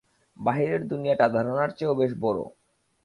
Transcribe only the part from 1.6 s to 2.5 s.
চেয়েও বেশ বড়।